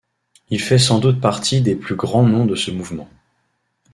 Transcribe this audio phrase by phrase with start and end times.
[0.49, 3.07] Il fait sans doute partie des plus grands noms de ce mouvement.